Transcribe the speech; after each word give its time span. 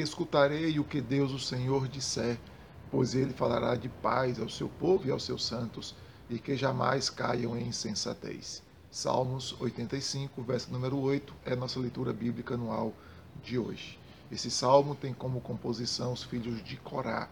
escutarei 0.00 0.78
o 0.78 0.84
que 0.84 1.00
Deus, 1.00 1.32
o 1.32 1.38
Senhor, 1.38 1.88
disser, 1.88 2.38
pois 2.90 3.14
ele 3.14 3.32
falará 3.32 3.74
de 3.74 3.88
paz 3.88 4.40
ao 4.40 4.48
seu 4.48 4.68
povo 4.68 5.06
e 5.06 5.10
aos 5.10 5.24
seus 5.24 5.44
santos, 5.44 5.94
e 6.28 6.38
que 6.38 6.56
jamais 6.56 7.08
caiam 7.08 7.56
em 7.56 7.68
insensatez. 7.68 8.62
Salmos 8.90 9.54
85, 9.60 10.42
verso 10.42 10.72
número 10.72 10.98
8, 10.98 11.34
é 11.44 11.54
nossa 11.54 11.78
leitura 11.78 12.12
bíblica 12.12 12.54
anual 12.54 12.92
de 13.42 13.58
hoje. 13.58 13.98
Esse 14.30 14.50
salmo 14.50 14.94
tem 14.94 15.14
como 15.14 15.40
composição 15.40 16.12
os 16.12 16.24
filhos 16.24 16.62
de 16.64 16.76
Corá. 16.78 17.28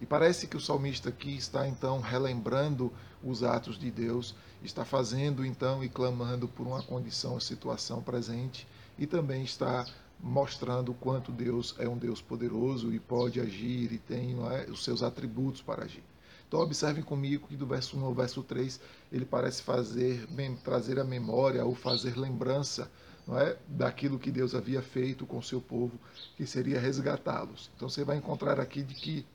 E 0.00 0.06
parece 0.06 0.46
que 0.46 0.56
o 0.56 0.60
salmista 0.60 1.08
aqui 1.08 1.36
está 1.36 1.68
então 1.68 2.00
relembrando 2.00 2.92
os 3.22 3.42
atos 3.42 3.78
de 3.78 3.90
Deus, 3.90 4.34
está 4.62 4.84
fazendo 4.84 5.44
então 5.44 5.82
e 5.82 5.88
clamando 5.88 6.48
por 6.48 6.66
uma 6.66 6.82
condição, 6.82 7.38
situação 7.38 8.02
presente 8.02 8.66
e 8.98 9.06
também 9.06 9.44
está 9.44 9.86
mostrando 10.20 10.92
o 10.92 10.94
quanto 10.94 11.30
Deus 11.30 11.74
é 11.78 11.88
um 11.88 11.98
Deus 11.98 12.20
poderoso 12.20 12.92
e 12.92 12.98
pode 12.98 13.40
agir 13.40 13.92
e 13.92 13.98
tem 13.98 14.36
é, 14.50 14.70
os 14.70 14.82
seus 14.84 15.02
atributos 15.02 15.62
para 15.62 15.84
agir. 15.84 16.02
Então 16.48 16.60
observem 16.60 17.02
comigo 17.02 17.48
que 17.48 17.56
do 17.56 17.66
verso 17.66 17.98
1 17.98 18.04
ao 18.04 18.14
verso 18.14 18.42
3 18.42 18.80
ele 19.12 19.24
parece 19.24 19.62
fazer, 19.62 20.26
trazer 20.62 20.98
a 20.98 21.04
memória 21.04 21.64
ou 21.64 21.74
fazer 21.74 22.16
lembrança 22.16 22.90
não 23.26 23.38
é, 23.38 23.56
daquilo 23.66 24.18
que 24.18 24.30
Deus 24.30 24.54
havia 24.54 24.80
feito 24.80 25.26
com 25.26 25.38
o 25.38 25.42
seu 25.42 25.60
povo, 25.60 25.98
que 26.36 26.46
seria 26.46 26.78
resgatá-los. 26.78 27.70
Então 27.74 27.88
você 27.88 28.04
vai 28.04 28.16
encontrar 28.16 28.60
aqui 28.60 28.82
de 28.82 28.94
que 28.94 29.26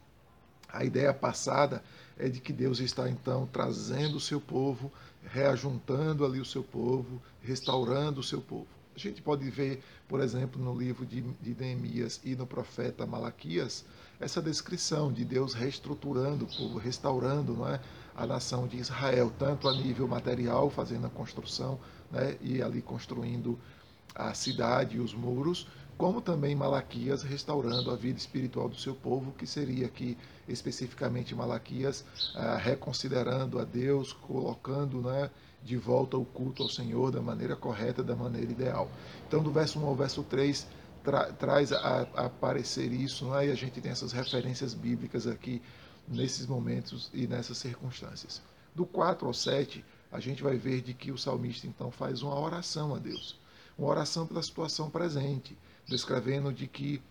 a 0.69 0.85
ideia 0.85 1.13
passada 1.13 1.83
é 2.17 2.29
de 2.29 2.39
que 2.39 2.53
Deus 2.53 2.79
está 2.79 3.09
então 3.09 3.45
trazendo 3.51 4.15
o 4.15 4.21
seu 4.21 4.39
povo, 4.39 4.89
reajuntando 5.23 6.25
ali 6.25 6.39
o 6.39 6.45
seu 6.45 6.63
povo, 6.63 7.21
restaurando 7.41 8.21
o 8.21 8.23
seu 8.23 8.39
povo. 8.39 8.67
A 8.95 8.99
gente 8.99 9.21
pode 9.21 9.49
ver, 9.49 9.81
por 10.07 10.19
exemplo, 10.19 10.61
no 10.61 10.77
livro 10.77 11.05
de, 11.05 11.21
de 11.21 11.55
Neemias 11.55 12.19
e 12.23 12.35
no 12.35 12.45
profeta 12.45 13.05
Malaquias, 13.05 13.85
essa 14.19 14.41
descrição 14.41 15.11
de 15.11 15.23
Deus 15.23 15.53
reestruturando 15.53 16.45
o 16.45 16.47
povo, 16.47 16.77
restaurando 16.77 17.53
não 17.53 17.67
é, 17.67 17.79
a 18.15 18.25
nação 18.27 18.67
de 18.67 18.77
Israel, 18.77 19.31
tanto 19.39 19.67
a 19.67 19.73
nível 19.73 20.07
material, 20.07 20.69
fazendo 20.69 21.07
a 21.07 21.09
construção 21.09 21.79
né, 22.11 22.37
e 22.41 22.61
ali 22.61 22.81
construindo 22.81 23.57
a 24.13 24.33
cidade 24.33 24.97
e 24.97 24.99
os 24.99 25.13
muros, 25.13 25.67
como 25.97 26.19
também 26.19 26.55
Malaquias 26.55 27.23
restaurando 27.23 27.91
a 27.91 27.95
vida 27.95 28.17
espiritual 28.17 28.67
do 28.67 28.75
seu 28.75 28.95
povo, 28.95 29.31
que 29.31 29.45
seria 29.45 29.85
aqui 29.85 30.17
especificamente 30.47 31.35
Malaquias 31.35 32.03
ah, 32.35 32.57
reconsiderando 32.57 33.59
a 33.59 33.63
Deus, 33.63 34.11
colocando 34.11 35.01
né, 35.01 35.29
de 35.63 35.77
volta 35.77 36.17
o 36.17 36.25
culto 36.25 36.63
ao 36.63 36.69
Senhor 36.69 37.11
da 37.11 37.21
maneira 37.21 37.55
correta, 37.55 38.03
da 38.03 38.15
maneira 38.15 38.51
ideal. 38.51 38.89
Então, 39.27 39.43
do 39.43 39.51
verso 39.51 39.79
1 39.79 39.85
ao 39.85 39.95
verso 39.95 40.23
3, 40.23 40.67
tra 41.03 41.31
traz 41.33 41.71
a, 41.71 42.07
a 42.15 42.25
aparecer 42.25 42.91
isso, 42.91 43.25
né? 43.29 43.47
e 43.47 43.51
a 43.51 43.55
gente 43.55 43.79
tem 43.79 43.91
essas 43.91 44.11
referências 44.11 44.73
bíblicas 44.73 45.27
aqui 45.27 45.61
nesses 46.07 46.45
momentos 46.47 47.09
e 47.13 47.27
nessas 47.27 47.57
circunstâncias. 47.57 48.41
Do 48.75 48.85
4 48.85 49.27
ao 49.27 49.33
7, 49.33 49.83
a 50.11 50.19
gente 50.19 50.43
vai 50.43 50.57
ver 50.57 50.81
de 50.81 50.93
que 50.93 51.11
o 51.11 51.17
salmista 51.17 51.67
então 51.67 51.91
faz 51.91 52.21
uma 52.21 52.37
oração 52.39 52.95
a 52.95 52.99
Deus, 52.99 53.39
uma 53.77 53.87
oração 53.87 54.25
pela 54.25 54.41
situação 54.41 54.89
presente, 54.89 55.57
descrevendo 55.87 56.51
de 56.51 56.67
que 56.67 57.01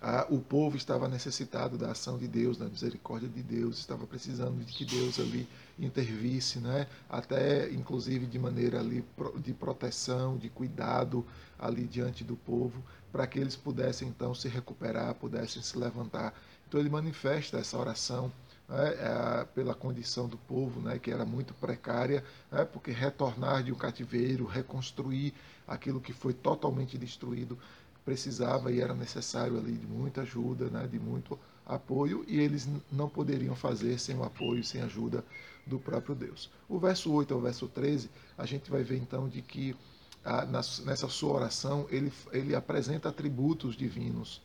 ah, 0.00 0.26
o 0.28 0.40
povo 0.40 0.76
estava 0.76 1.08
necessitado 1.08 1.76
da 1.78 1.92
ação 1.92 2.18
de 2.18 2.26
Deus, 2.26 2.56
da 2.56 2.66
misericórdia 2.66 3.28
de 3.28 3.42
Deus, 3.42 3.78
estava 3.78 4.06
precisando 4.06 4.64
de 4.64 4.72
que 4.72 4.84
Deus 4.84 5.18
ali 5.18 5.48
intervisse, 5.78 6.58
né? 6.58 6.86
até 7.08 7.70
inclusive 7.70 8.26
de 8.26 8.38
maneira 8.38 8.80
ali 8.80 9.04
de 9.36 9.54
proteção, 9.54 10.36
de 10.36 10.48
cuidado 10.48 11.24
ali 11.58 11.86
diante 11.86 12.24
do 12.24 12.36
povo, 12.36 12.82
para 13.12 13.26
que 13.26 13.38
eles 13.38 13.56
pudessem 13.56 14.08
então 14.08 14.34
se 14.34 14.48
recuperar, 14.48 15.14
pudessem 15.14 15.62
se 15.62 15.78
levantar. 15.78 16.34
Então 16.66 16.78
ele 16.78 16.90
manifesta 16.90 17.58
essa 17.58 17.78
oração 17.78 18.30
né, 18.68 18.94
é, 18.98 19.44
pela 19.54 19.74
condição 19.74 20.28
do 20.28 20.36
povo, 20.36 20.80
né, 20.80 20.98
que 20.98 21.10
era 21.10 21.24
muito 21.24 21.54
precária, 21.54 22.22
né, 22.50 22.64
porque 22.64 22.90
retornar 22.90 23.62
de 23.62 23.72
um 23.72 23.76
cativeiro, 23.76 24.44
reconstruir 24.44 25.32
aquilo 25.66 26.00
que 26.00 26.12
foi 26.12 26.34
totalmente 26.34 26.98
destruído, 26.98 27.58
precisava 28.04 28.70
e 28.70 28.80
era 28.80 28.94
necessário 28.94 29.58
ali 29.58 29.72
de 29.72 29.86
muita 29.86 30.22
ajuda, 30.22 30.66
né, 30.66 30.86
de 30.86 30.98
muito 30.98 31.38
apoio, 31.68 32.24
e 32.26 32.40
eles 32.40 32.66
não 32.90 33.08
poderiam 33.08 33.54
fazer 33.54 33.98
sem 34.00 34.16
o 34.16 34.24
apoio, 34.24 34.64
sem 34.64 34.80
a 34.80 34.86
ajuda 34.86 35.22
do 35.66 35.78
próprio 35.78 36.14
Deus. 36.14 36.50
O 36.68 36.78
verso 36.78 37.12
8 37.12 37.34
ao 37.34 37.40
verso 37.40 37.68
13, 37.68 38.10
a 38.36 38.46
gente 38.46 38.70
vai 38.70 38.82
ver 38.82 38.96
então 38.96 39.28
de 39.28 39.42
que 39.42 39.76
ah, 40.24 40.46
nessa 40.46 41.08
sua 41.08 41.34
oração 41.34 41.86
ele, 41.90 42.12
ele 42.32 42.54
apresenta 42.54 43.10
atributos 43.10 43.76
divinos, 43.76 44.40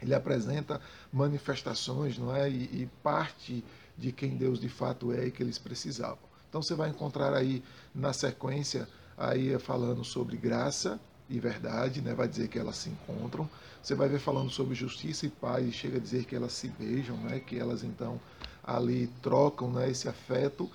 ele 0.00 0.14
apresenta 0.14 0.80
manifestações, 1.12 2.18
não 2.18 2.34
é? 2.34 2.48
E, 2.48 2.82
e 2.82 2.90
parte 3.02 3.64
de 3.96 4.12
quem 4.12 4.36
Deus 4.36 4.60
de 4.60 4.68
fato 4.68 5.12
é 5.12 5.26
e 5.26 5.30
que 5.30 5.42
eles 5.42 5.58
precisavam. 5.58 6.30
Então 6.48 6.62
você 6.62 6.74
vai 6.74 6.90
encontrar 6.90 7.34
aí 7.34 7.62
na 7.94 8.12
sequência 8.12 8.88
aí 9.16 9.58
falando 9.58 10.02
sobre 10.02 10.36
graça, 10.36 10.98
e 11.30 11.38
verdade, 11.38 12.02
né? 12.02 12.12
vai 12.12 12.26
dizer 12.26 12.48
que 12.48 12.58
elas 12.58 12.76
se 12.76 12.90
encontram. 12.90 13.48
Você 13.80 13.94
vai 13.94 14.08
ver 14.08 14.18
falando 14.18 14.50
sobre 14.50 14.74
justiça 14.74 15.24
e 15.24 15.30
paz, 15.30 15.66
e 15.66 15.72
chega 15.72 15.96
a 15.96 16.00
dizer 16.00 16.24
que 16.24 16.34
elas 16.34 16.52
se 16.52 16.68
beijam, 16.68 17.16
né? 17.18 17.38
que 17.38 17.56
elas 17.56 17.84
então 17.84 18.20
ali 18.64 19.06
trocam 19.22 19.70
né? 19.70 19.88
esse 19.88 20.08
afeto 20.08 20.68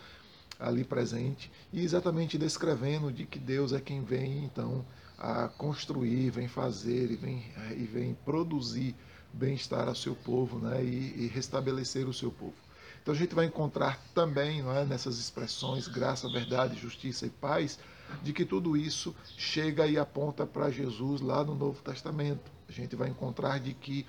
ali 0.58 0.86
presente, 0.86 1.52
e 1.74 1.84
exatamente 1.84 2.38
descrevendo 2.38 3.12
de 3.12 3.26
que 3.26 3.38
Deus 3.38 3.74
é 3.74 3.82
quem 3.82 4.02
vem 4.02 4.46
então 4.46 4.86
a 5.18 5.50
construir, 5.50 6.30
vem 6.30 6.48
fazer 6.48 7.12
e 7.12 7.16
vem, 7.18 7.46
e 7.76 7.84
vem 7.84 8.14
produzir 8.26 8.96
bem-estar 9.34 9.90
ao 9.90 9.96
seu 9.96 10.16
povo 10.16 10.58
né? 10.60 10.82
e, 10.82 11.26
e 11.26 11.32
restabelecer 11.34 12.08
o 12.08 12.14
seu 12.14 12.32
povo. 12.32 12.56
Então 13.02 13.14
a 13.14 13.18
gente 13.18 13.36
vai 13.36 13.46
encontrar 13.46 14.00
também 14.16 14.64
não 14.64 14.76
é, 14.76 14.86
nessas 14.86 15.20
expressões 15.20 15.90
graça, 15.90 16.32
verdade, 16.32 16.80
justiça 16.80 17.26
e 17.26 17.30
paz 17.30 17.78
de 18.24 18.34
que 18.34 18.46
tudo 18.46 18.76
isso 18.76 19.16
chega 19.38 19.88
e 19.88 19.98
aponta 19.98 20.46
para 20.46 20.70
Jesus 20.70 21.22
lá 21.22 21.44
no 21.44 21.56
Novo 21.56 21.82
Testamento. 21.82 22.52
A 22.68 22.72
gente 22.72 22.96
vai 22.96 23.10
encontrar 23.10 23.60
de 23.60 23.74
que 23.74 24.06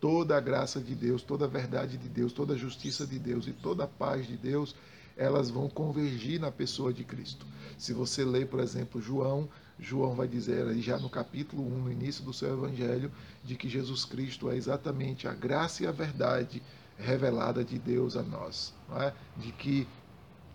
toda 0.00 0.36
a 0.36 0.40
graça 0.40 0.80
de 0.80 0.94
Deus, 0.94 1.22
toda 1.22 1.44
a 1.44 1.48
verdade 1.48 1.96
de 1.96 2.08
Deus, 2.08 2.32
toda 2.32 2.54
a 2.54 2.56
justiça 2.56 3.06
de 3.06 3.18
Deus 3.18 3.46
e 3.46 3.52
toda 3.52 3.84
a 3.84 3.88
paz 3.88 4.26
de 4.26 4.36
Deus, 4.36 4.74
elas 5.16 5.50
vão 5.50 5.68
convergir 5.68 6.40
na 6.40 6.50
pessoa 6.50 6.92
de 6.92 7.04
Cristo. 7.04 7.44
Se 7.76 7.92
você 7.92 8.24
ler, 8.24 8.46
por 8.46 8.60
exemplo, 8.60 9.00
João, 9.00 9.48
João 9.78 10.14
vai 10.14 10.28
dizer 10.28 10.66
aí 10.66 10.80
já 10.80 10.98
no 10.98 11.10
capítulo 11.10 11.66
1, 11.66 11.70
no 11.82 11.92
início 11.92 12.24
do 12.24 12.32
seu 12.32 12.52
evangelho, 12.52 13.10
de 13.44 13.54
que 13.56 13.68
Jesus 13.68 14.04
Cristo 14.04 14.50
é 14.50 14.56
exatamente 14.56 15.28
a 15.28 15.34
graça 15.34 15.82
e 15.82 15.86
a 15.86 15.92
verdade 15.92 16.62
revelada 16.98 17.64
de 17.64 17.78
Deus 17.78 18.16
a 18.16 18.22
nós, 18.22 18.74
é? 18.98 19.12
de 19.36 19.52
que 19.52 19.86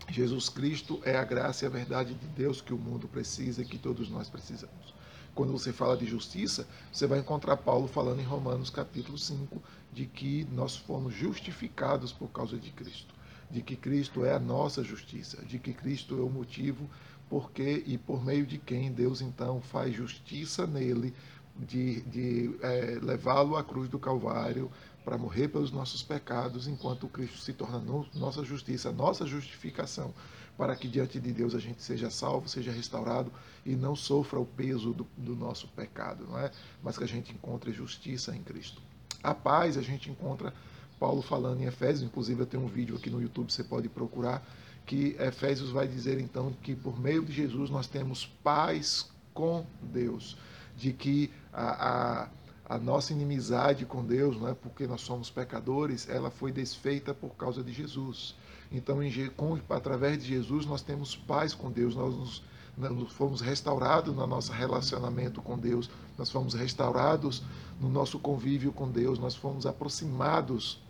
Jesus 0.09 0.49
Cristo 0.49 1.01
é 1.03 1.17
a 1.17 1.23
graça 1.23 1.65
e 1.65 1.67
a 1.67 1.71
verdade 1.71 2.13
de 2.13 2.27
Deus 2.27 2.61
que 2.61 2.73
o 2.73 2.77
mundo 2.77 3.07
precisa 3.07 3.61
e 3.61 3.65
que 3.65 3.77
todos 3.77 4.09
nós 4.09 4.29
precisamos. 4.29 4.93
Quando 5.33 5.51
você 5.51 5.73
fala 5.73 5.97
de 5.97 6.05
justiça, 6.05 6.67
você 6.91 7.05
vai 7.05 7.19
encontrar 7.19 7.57
Paulo 7.57 7.87
falando 7.87 8.21
em 8.21 8.25
Romanos 8.25 8.69
capítulo 8.69 9.17
5 9.17 9.61
de 9.91 10.05
que 10.05 10.47
nós 10.51 10.77
fomos 10.77 11.13
justificados 11.13 12.13
por 12.13 12.29
causa 12.29 12.57
de 12.57 12.71
Cristo, 12.71 13.13
de 13.51 13.61
que 13.61 13.75
Cristo 13.75 14.23
é 14.23 14.33
a 14.33 14.39
nossa 14.39 14.83
justiça, 14.83 15.43
de 15.45 15.59
que 15.59 15.73
Cristo 15.73 16.17
é 16.17 16.21
o 16.21 16.29
motivo 16.29 16.89
porque 17.29 17.83
e 17.85 17.97
por 17.97 18.23
meio 18.23 18.45
de 18.45 18.57
quem 18.57 18.91
Deus 18.91 19.21
então 19.21 19.59
faz 19.59 19.93
justiça 19.93 20.65
nele, 20.67 21.13
de, 21.57 22.01
de 22.01 22.55
é, 22.61 22.99
levá-lo 23.01 23.55
à 23.55 23.63
cruz 23.63 23.89
do 23.89 23.97
Calvário, 23.97 24.69
para 25.05 25.19
morrer 25.19 25.47
pelos 25.49 25.71
nossos 25.71 26.01
pecados, 26.01 26.67
enquanto 26.67 27.07
Cristo 27.07 27.37
se 27.37 27.53
torna 27.53 27.77
no, 27.77 28.07
nossa 28.15 28.43
justiça, 28.43 28.91
nossa 28.91 29.27
justificação, 29.27 30.11
para 30.57 30.75
que 30.75 30.87
diante 30.87 31.19
de 31.19 31.31
Deus 31.31 31.53
a 31.53 31.59
gente 31.59 31.83
seja 31.83 32.09
salvo, 32.09 32.49
seja 32.49 32.71
restaurado 32.71 33.31
e 33.63 33.75
não 33.75 33.95
sofra 33.95 34.39
o 34.39 34.45
peso 34.45 34.93
do, 34.93 35.07
do 35.15 35.35
nosso 35.35 35.67
pecado, 35.67 36.25
não 36.27 36.39
é? 36.39 36.49
Mas 36.81 36.97
que 36.97 37.03
a 37.03 37.07
gente 37.07 37.31
encontre 37.31 37.71
justiça 37.71 38.35
em 38.35 38.41
Cristo. 38.41 38.81
A 39.21 39.33
paz 39.33 39.77
a 39.77 39.81
gente 39.81 40.09
encontra 40.09 40.53
Paulo 40.99 41.21
falando 41.21 41.61
em 41.61 41.65
Efésios, 41.65 42.01
inclusive 42.01 42.41
eu 42.41 42.45
tenho 42.47 42.63
um 42.63 42.67
vídeo 42.67 42.95
aqui 42.95 43.09
no 43.09 43.21
YouTube, 43.21 43.51
você 43.51 43.63
pode 43.63 43.87
procurar, 43.87 44.43
que 44.85 45.15
Efésios 45.19 45.71
vai 45.71 45.87
dizer 45.87 46.19
então 46.19 46.53
que 46.63 46.75
por 46.75 46.99
meio 46.99 47.23
de 47.23 47.33
Jesus 47.33 47.69
nós 47.69 47.87
temos 47.87 48.25
paz 48.43 49.09
com 49.33 49.65
Deus, 49.81 50.37
de 50.77 50.93
que 50.93 51.31
a, 51.51 52.23
a 52.23 52.29
a 52.67 52.77
nossa 52.77 53.13
inimizade 53.13 53.85
com 53.85 54.03
Deus, 54.03 54.39
não 54.39 54.47
é 54.47 54.53
porque 54.53 54.87
nós 54.87 55.01
somos 55.01 55.29
pecadores, 55.29 56.09
ela 56.09 56.31
foi 56.31 56.51
desfeita 56.51 57.13
por 57.13 57.35
causa 57.35 57.63
de 57.63 57.71
Jesus. 57.71 58.35
Então, 58.71 59.01
em, 59.03 59.29
com, 59.29 59.59
através 59.69 60.17
de 60.17 60.27
Jesus, 60.27 60.65
nós 60.65 60.81
temos 60.81 61.15
paz 61.15 61.53
com 61.53 61.71
Deus, 61.71 61.95
nós 61.95 62.15
nos, 62.15 62.43
nós 62.75 63.11
fomos 63.11 63.39
restaurados 63.39 64.15
no 64.15 64.25
nosso 64.25 64.51
relacionamento 64.51 65.41
com 65.41 65.57
Deus, 65.57 65.89
nós 66.17 66.31
fomos 66.31 66.55
restaurados 66.55 67.43
no 67.79 67.89
nosso 67.89 68.17
convívio 68.17 68.71
com 68.71 68.89
Deus, 68.89 69.19
nós 69.19 69.35
fomos 69.35 69.65
aproximados 69.65 70.83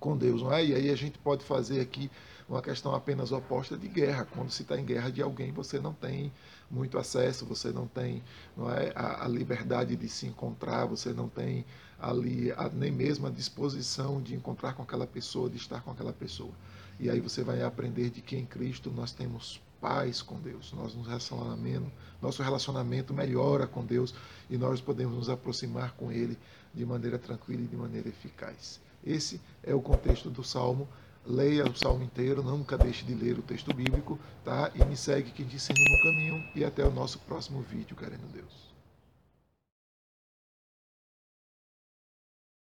com 0.00 0.16
Deus, 0.16 0.42
não 0.42 0.52
é? 0.52 0.64
E 0.64 0.74
aí 0.74 0.90
a 0.90 0.96
gente 0.96 1.18
pode 1.18 1.44
fazer 1.44 1.80
aqui 1.80 2.10
uma 2.48 2.60
questão 2.60 2.92
apenas 2.94 3.30
oposta 3.30 3.76
de 3.76 3.86
guerra. 3.86 4.24
Quando 4.24 4.50
se 4.50 4.62
está 4.62 4.80
em 4.80 4.84
guerra 4.84 5.10
de 5.10 5.22
alguém, 5.22 5.52
você 5.52 5.78
não 5.78 5.92
tem 5.92 6.32
muito 6.68 6.98
acesso, 6.98 7.46
você 7.46 7.70
não 7.70 7.86
tem 7.86 8.24
não 8.56 8.68
é, 8.70 8.92
a, 8.96 9.24
a 9.24 9.28
liberdade 9.28 9.94
de 9.94 10.08
se 10.08 10.26
encontrar, 10.26 10.86
você 10.86 11.12
não 11.12 11.28
tem 11.28 11.64
ali 12.00 12.50
a, 12.52 12.68
nem 12.68 12.90
mesmo 12.90 13.26
a 13.26 13.30
disposição 13.30 14.20
de 14.20 14.34
encontrar 14.34 14.72
com 14.72 14.82
aquela 14.82 15.06
pessoa, 15.06 15.48
de 15.48 15.58
estar 15.58 15.82
com 15.82 15.90
aquela 15.92 16.12
pessoa. 16.12 16.52
E 16.98 17.08
aí 17.08 17.20
você 17.20 17.44
vai 17.44 17.62
aprender 17.62 18.10
de 18.10 18.20
que 18.20 18.36
em 18.36 18.44
Cristo 18.44 18.90
nós 18.90 19.12
temos 19.12 19.60
paz 19.80 20.20
com 20.20 20.38
Deus. 20.40 20.72
Nós 20.72 20.94
nos 20.94 21.06
relacionamento, 21.06 21.90
nosso 22.20 22.42
relacionamento 22.42 23.14
melhora 23.14 23.66
com 23.66 23.84
Deus 23.84 24.14
e 24.48 24.58
nós 24.58 24.80
podemos 24.80 25.16
nos 25.16 25.30
aproximar 25.30 25.92
com 25.92 26.10
Ele 26.10 26.36
de 26.74 26.84
maneira 26.84 27.18
tranquila 27.18 27.62
e 27.62 27.66
de 27.66 27.76
maneira 27.76 28.08
eficaz. 28.08 28.80
Esse 29.04 29.40
é 29.62 29.74
o 29.74 29.80
contexto 29.80 30.30
do 30.30 30.44
Salmo. 30.44 30.88
Leia 31.24 31.64
o 31.64 31.76
Salmo 31.76 32.02
inteiro, 32.02 32.42
nunca 32.42 32.78
deixe 32.78 33.04
de 33.04 33.14
ler 33.14 33.38
o 33.38 33.42
texto 33.42 33.74
bíblico, 33.74 34.18
tá? 34.42 34.70
E 34.74 34.84
me 34.84 34.96
segue 34.96 35.30
que 35.30 35.44
te 35.44 35.56
ensino 35.56 35.78
no 35.78 36.02
caminho 36.02 36.44
e 36.54 36.64
até 36.64 36.84
o 36.84 36.90
nosso 36.90 37.18
próximo 37.20 37.60
vídeo, 37.60 37.94
querendo 37.94 38.32
Deus. 38.32 38.69